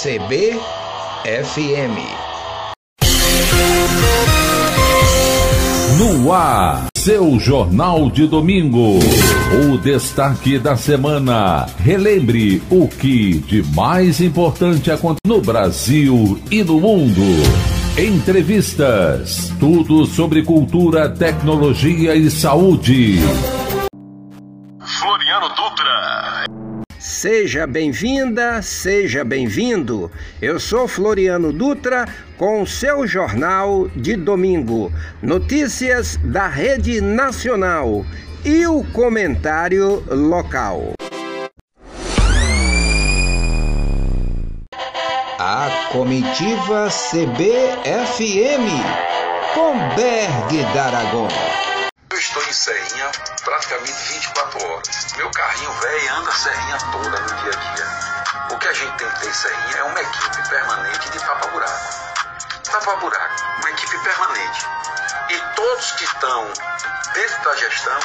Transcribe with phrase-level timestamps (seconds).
[0.00, 0.60] CBFM.
[5.98, 9.00] No ar, seu Jornal de Domingo.
[9.60, 11.66] O destaque da semana.
[11.80, 17.22] Relembre o que de mais importante acontece no Brasil e no mundo.
[17.98, 19.52] Entrevistas.
[19.58, 23.18] Tudo sobre cultura, tecnologia e saúde.
[27.18, 30.08] Seja bem-vinda, seja bem-vindo.
[30.40, 34.92] Eu sou Floriano Dutra com o seu jornal de domingo.
[35.20, 38.06] Notícias da Rede Nacional
[38.44, 40.92] e o comentário local.
[45.40, 48.68] A comitiva CBFM
[49.54, 51.26] com Berg D'Aragon.
[52.12, 53.10] Eu estou em Serrinha
[53.44, 54.17] praticamente 24
[55.16, 58.54] Meu carrinho velho anda Serrinha toda no dia a dia.
[58.54, 61.94] O que a gente tem que ter Serrinha é uma equipe permanente de tapa-buraco.
[62.64, 64.66] Tapa-buraco, uma equipe permanente.
[65.28, 66.52] E todos que estão
[67.14, 68.00] dentro da gestão,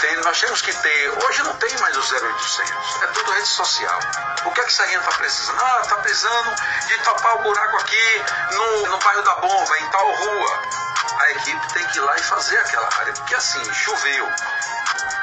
[0.00, 1.24] tem, nós temos que ter.
[1.24, 3.98] Hoje não tem mais o 0800, é tudo rede social.
[4.44, 5.60] O que é que Serrinha está precisando?
[5.62, 6.54] Ah, está precisando
[6.86, 10.82] de tapar o buraco aqui no, no bairro da Bomba, em tal rua
[11.22, 13.12] a equipe tem que ir lá e fazer aquela área.
[13.12, 14.28] Porque assim, choveu.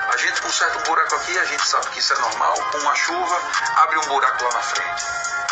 [0.10, 2.96] A gente conserta um buraco aqui, a gente sabe que isso é normal, com uma
[2.96, 3.42] chuva,
[3.78, 5.06] abre um buraco lá na frente.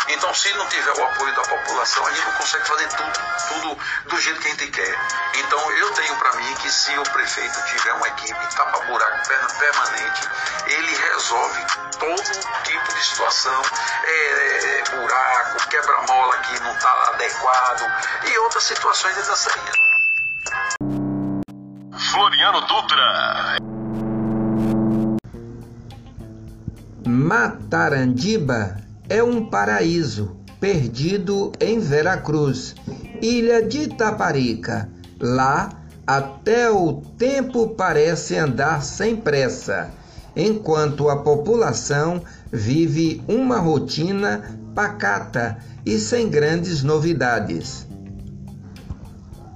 [0.08, 3.12] Então, se não tiver o apoio da população, a gente não consegue fazer tudo,
[3.48, 3.78] tudo
[4.08, 4.98] do jeito que a gente quer.
[5.34, 9.28] Então, eu tenho para mim que se o prefeito tiver uma equipe tapa-buraco
[9.58, 10.28] permanente,
[10.66, 11.66] ele resolve
[12.00, 13.62] todo tipo de situação,
[14.02, 17.92] é, é, buraco, quebra-mola que não está adequado
[18.24, 19.72] e outras situações dessa saída.
[22.10, 23.77] Floriano Dutra.
[27.28, 32.74] Matarandiba é um paraíso perdido em Veracruz,
[33.20, 34.88] ilha de Itaparica.
[35.20, 35.68] Lá,
[36.06, 39.90] até o tempo parece andar sem pressa,
[40.34, 47.86] enquanto a população vive uma rotina pacata e sem grandes novidades.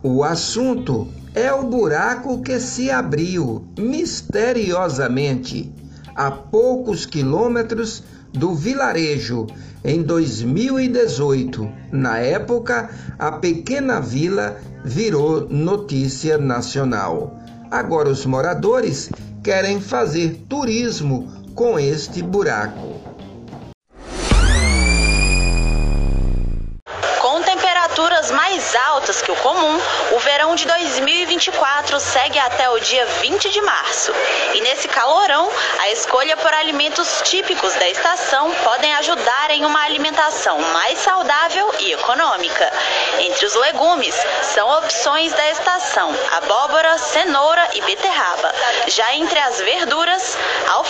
[0.03, 5.73] O assunto é o buraco que se abriu misteriosamente
[6.15, 8.03] a poucos quilômetros
[8.33, 9.47] do vilarejo
[9.85, 11.71] em 2018.
[11.91, 17.39] Na época, a pequena vila virou notícia nacional.
[17.71, 19.11] Agora os moradores
[19.43, 22.92] querem fazer turismo com este buraco.
[28.75, 29.81] Altas que o comum,
[30.13, 34.13] o verão de 2024 segue até o dia 20 de março.
[34.55, 40.59] E nesse calorão, a escolha por alimentos típicos da estação podem ajudar em uma alimentação
[40.59, 42.71] mais saudável e econômica.
[43.21, 48.53] Entre os legumes, são opções da estação abóbora, cenoura e beterraba.
[48.89, 50.12] Já entre as verduras,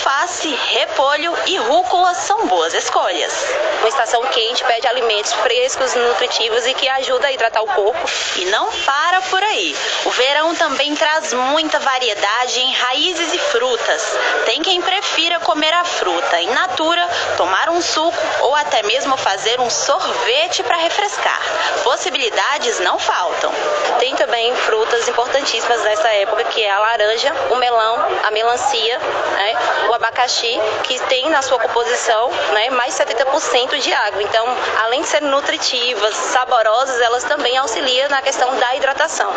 [0.03, 3.33] alface, repolho e rúcula são boas escolhas.
[3.79, 7.99] Uma estação quente pede alimentos frescos, nutritivos e que ajudam a hidratar o corpo.
[8.35, 9.75] E não para por aí.
[10.03, 14.03] O verão também traz muita variedade em raízes e frutas.
[14.45, 19.61] Tem quem prefira comer a fruta in natura, tomar um suco ou até mesmo fazer
[19.61, 21.39] um sorvete para refrescar.
[21.83, 23.53] Possibilidades não faltam.
[23.99, 29.53] Tem também frutas importantíssimas nessa época, que é a laranja, o melão, a melancia, né,
[29.93, 34.23] o abacaxi, que tem na sua composição né, mais 70% de água.
[34.23, 34.45] Então,
[34.83, 39.31] além de serem nutritivas, saborosas, elas também auxilia na questão da hidratação.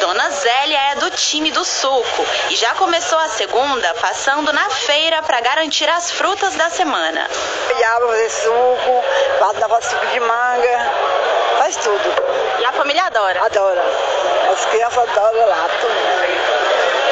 [0.00, 5.22] Dona Zélia é do time do suco e já começou a segunda passando na feira
[5.22, 7.28] para garantir as frutas da semana.
[7.68, 9.04] Piaba, fazer suco,
[9.40, 10.92] dar suco de manga,
[11.58, 12.14] faz tudo.
[12.60, 13.42] E a família adora?
[13.44, 13.82] Adora.
[14.52, 15.68] As crianças adoram lá.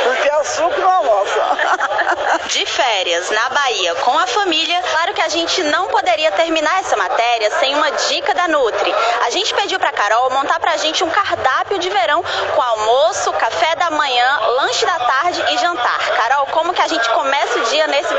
[0.05, 1.39] Porque é o suco no almoço.
[2.47, 6.97] De férias na Bahia com a família, claro que a gente não poderia terminar essa
[6.97, 8.93] matéria sem uma dica da Nutri.
[9.25, 12.23] A gente pediu para Carol montar pra gente um cardápio de verão
[12.55, 15.99] com almoço, café da manhã, lanche da tarde e jantar.
[16.17, 18.12] Carol, como que a gente começa o dia nesse?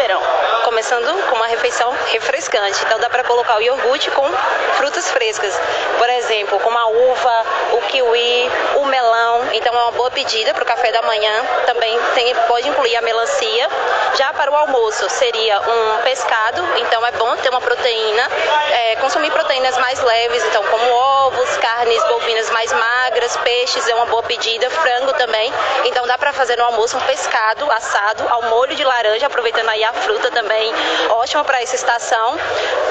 [0.74, 2.84] Começando com uma refeição refrescante.
[2.84, 4.28] Então dá para colocar o iogurte com
[4.76, 5.54] frutas frescas.
[6.00, 9.50] Por exemplo, como a uva, o kiwi, o melão.
[9.54, 11.46] Então é uma boa pedida para o café da manhã.
[11.68, 13.70] Também tem, pode incluir a melancia.
[14.16, 18.30] Já para o almoço seria um pescado, então é bom ter uma proteína,
[18.72, 23.96] é, consumir proteínas mais leves, então como ovos, carne carnes bovinas mais magras, peixes é
[23.96, 25.52] uma boa pedida, frango também.
[25.86, 29.84] Então dá para fazer no almoço um pescado assado ao molho de laranja, aproveitando aí
[29.84, 30.63] a fruta também,
[31.10, 32.38] ótimo para essa estação,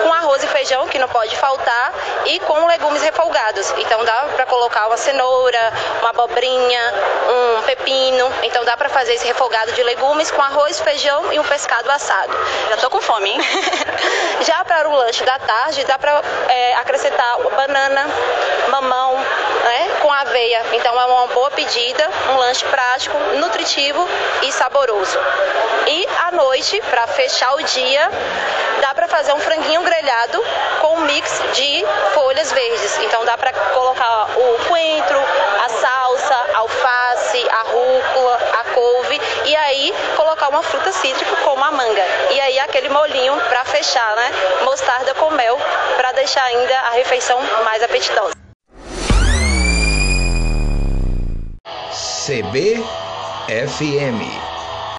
[0.03, 1.93] com arroz e feijão que não pode faltar
[2.27, 3.73] e com legumes refolgados.
[3.79, 6.95] Então dá para colocar uma cenoura, uma abobrinha,
[7.59, 8.33] um pepino.
[8.43, 12.33] Então dá para fazer esse refogado de legumes com arroz, feijão e um pescado assado.
[12.71, 13.41] Já tô com fome, hein?
[14.43, 18.07] Já para o lanche da tarde dá para é, acrescentar banana,
[18.69, 20.63] mamão, né, com aveia.
[20.73, 24.07] Então é uma boa pedida, um lanche prático, nutritivo
[24.43, 25.19] e saboroso.
[25.87, 28.11] E à noite, para fechar o dia,
[28.83, 30.39] dá para fazer um franguinho grelhado
[30.83, 31.83] com um mix de
[32.13, 32.99] folhas verdes.
[32.99, 35.19] Então dá para colocar o coentro,
[35.65, 41.65] a salsa, a alface, a rúcula, a couve e aí colocar uma fruta cítrica como
[41.65, 42.05] a manga.
[42.33, 44.31] E aí aquele molinho para fechar, né?
[44.63, 45.59] Mostarda com mel
[45.97, 48.52] para deixar ainda a refeição mais apetitosa.
[52.23, 54.19] CBFM